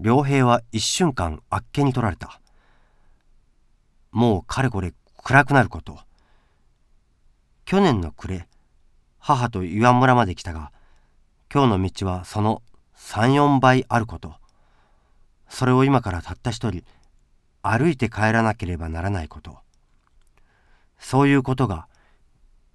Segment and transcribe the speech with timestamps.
[0.00, 2.40] 良平は一瞬間あっけに取られた。
[4.12, 5.98] もうかれこれ暗くなること。
[7.64, 8.48] 去年の暮れ
[9.18, 10.72] 母と岩村まで来たが
[11.52, 12.62] 今日の道はその
[12.96, 14.34] 34倍あること。
[15.48, 16.84] それを今からたった一人
[17.62, 19.58] 歩いて帰らなければならないこと。
[20.98, 21.88] そういうことが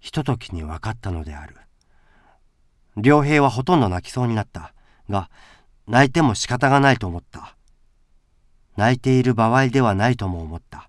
[0.00, 1.56] ひとときに分かったのである。
[3.02, 4.74] 良平はほとんど泣きそうになった
[5.08, 5.30] が
[5.86, 7.56] 泣いても仕方がないと思った。
[8.76, 10.88] 泣いている場合ではないとも思った。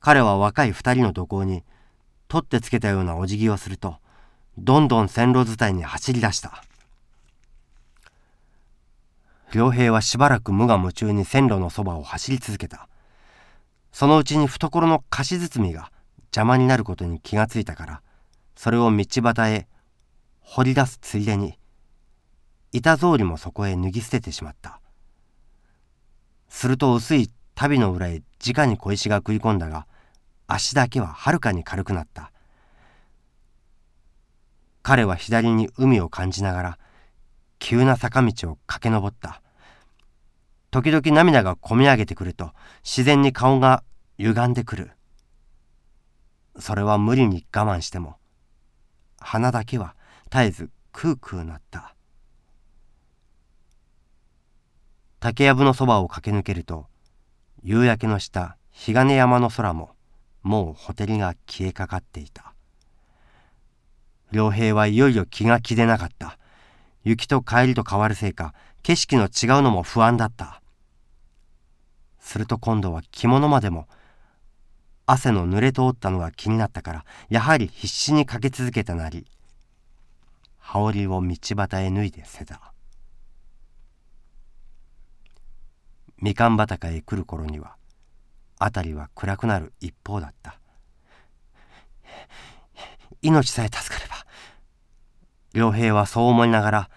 [0.00, 1.62] 彼は若い二人の土工に
[2.28, 3.96] 取ってつけたようなお辞儀をすると
[4.56, 6.64] どんどん線路伝いに走り出した。
[9.52, 12.88] 良平はしばらく無我夢中に線路のそばを走り続けた。
[13.92, 15.90] そのうちに懐の菓子包みが
[16.26, 18.02] 邪魔になることに気がついたから
[18.54, 19.66] それを道端へ
[20.40, 21.58] 掘り出すついでに
[22.72, 24.80] 板草履もそこへ脱ぎ捨ててしまった。
[26.48, 29.86] すると薄い足袋の裏へ直に小石が食い込んだが
[30.46, 32.32] 足だけははるかに軽くなった。
[34.82, 36.78] 彼は左に海を感じながら
[37.58, 39.42] 急な坂道を駆け上った。
[40.70, 42.52] 時々涙がこみ上げてくると
[42.82, 43.82] 自然に顔が
[44.18, 44.92] 歪んでくる。
[46.58, 48.16] それは無理に我慢しても
[49.18, 49.94] 鼻だけは
[50.30, 51.94] 絶えずクークーなった。
[55.20, 56.86] 竹やぶのそばを駆け抜けると
[57.62, 59.90] 夕焼けの下日金山の空も
[60.42, 62.54] もうほてりが消えかかっていた。
[64.32, 66.38] 良平はいよいよ気が気でなかった。
[67.04, 70.62] 雪と帰りと変わるせいか景色の違うのも不安だった。
[72.18, 73.88] すると今度は着物までも
[75.04, 79.26] 汗の濡れ通ったのが気になったからやはり必死にかけ続けたなり
[80.58, 82.72] 羽織を道端へ脱いで捨てた。
[86.20, 87.76] みかん畑へ来る頃には
[88.58, 90.58] 辺りは暗くなる一方だった。
[93.22, 94.26] 命さえ助かれば
[95.52, 96.90] 良平はそう思いながら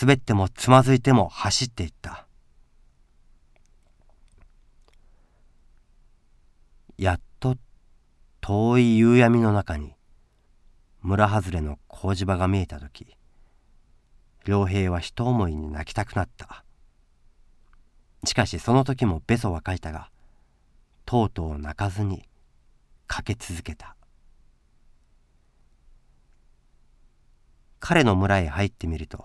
[0.00, 2.26] 滑ってもつまずいても走っていった。
[6.98, 7.56] やっと
[8.40, 9.94] 遠い夕闇の中に
[11.00, 13.06] 村外れの麹場が見えた時
[14.46, 16.64] 良平は一思いに泣きたくなった。
[18.24, 20.10] しかしその時もべそはかいたが
[21.04, 22.28] とうとう泣かずに
[23.06, 23.96] かけ続けた。
[27.80, 29.24] 彼の村へ入ってみると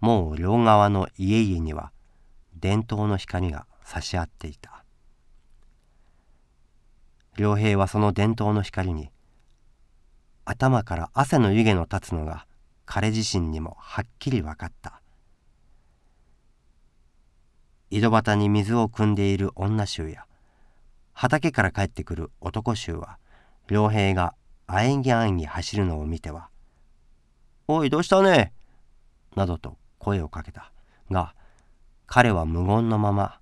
[0.00, 1.92] もう両側の家々には
[2.54, 4.84] 伝統の光が差し合っていた。
[7.36, 9.10] 良平はその伝統の光に
[10.44, 12.46] 頭から汗の湯気の立つのが
[12.84, 15.00] 彼自身にもはっきり分かった。
[17.90, 20.24] 井戸端に水を汲んでいる女衆や
[21.12, 23.18] 畑から帰ってくる男衆は
[23.68, 24.34] 良平が
[24.66, 26.48] あえんぎあえんぎ走るのを見ては
[27.68, 28.52] 「おいどうしたね?」
[29.36, 30.72] などと声をかけた
[31.10, 31.34] が
[32.06, 33.40] 彼は無言のまま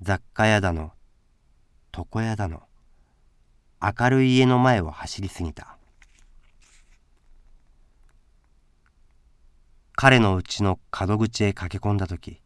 [0.00, 0.92] 雑貨屋だの
[1.96, 2.62] 床屋だの
[3.80, 5.78] 明るい家の前を走り過ぎた
[9.96, 12.40] 彼のうちの門口へ駆け込んだ時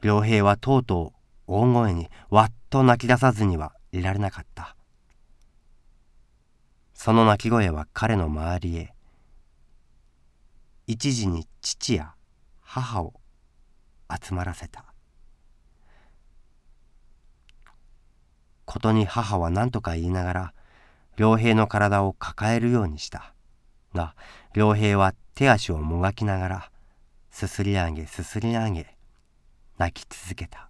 [0.00, 1.12] 良平はとうと
[1.48, 4.76] う大声にわっと泣き出さずにはいられなかった。
[6.94, 8.92] その泣き声は彼の周りへ
[10.86, 12.14] 一時に父や
[12.60, 13.14] 母を
[14.22, 14.84] 集まらせた。
[18.64, 20.54] ことに母は何とか言いながら
[21.16, 23.34] 良平の体を抱えるようにした。
[23.94, 24.14] が
[24.54, 26.70] 良平は手足をもがきながら
[27.30, 28.97] すすり上げすすり上げ
[29.78, 30.68] 泣き続けた。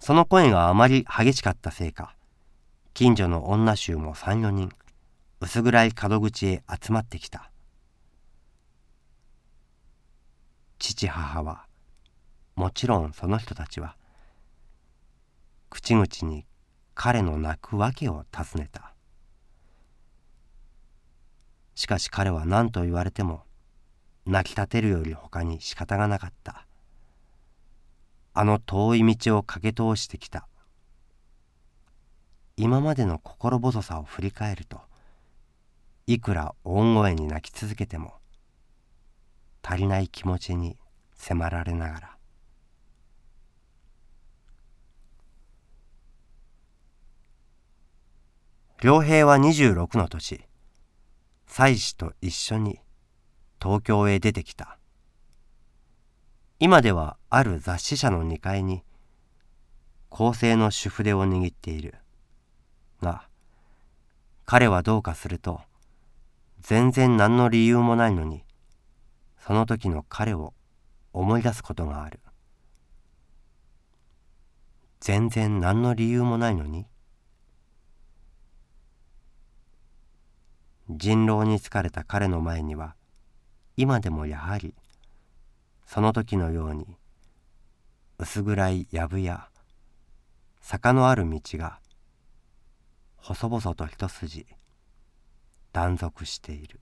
[0.00, 2.14] その声があまり激しかったせいか
[2.94, 4.70] 近所の女衆も34人
[5.40, 7.50] 薄暗い門口へ集まってきた。
[10.78, 11.66] 父母は
[12.56, 13.96] もちろんその人たちは
[15.70, 16.44] 口々に
[16.94, 18.94] 彼の泣く訳を尋ねた。
[21.74, 23.44] しかし彼は何と言われても
[24.24, 26.65] 泣き立てるより他に仕方がなかった。
[28.38, 30.46] あの遠い道を駆け通してきた。
[32.58, 34.82] 今までの心細さを振り返ると
[36.06, 38.12] いくら大声に泣き続けても
[39.62, 40.76] 足りない気持ちに
[41.14, 42.16] 迫られながら。
[48.82, 50.44] 良平は26の年
[51.46, 52.80] 妻子と一緒に
[53.62, 54.75] 東京へ出てきた。
[56.58, 58.82] 今ではある雑誌社の2階に
[60.08, 61.96] 構成の主筆を握っている。
[63.02, 63.28] が
[64.46, 65.60] 彼はどうかすると
[66.60, 68.42] 全然何の理由もないのに
[69.38, 70.54] その時の彼を
[71.12, 72.20] 思い出すことがある。
[75.00, 76.86] 全然何の理由もないのに
[80.88, 82.96] 人狼に疲れた彼の前には
[83.76, 84.74] 今でもやはり
[85.86, 86.86] その時のように
[88.18, 89.48] 薄暗い藪や
[90.60, 91.78] 坂のある道が
[93.16, 94.46] 細々と一筋
[95.72, 96.80] 断続している。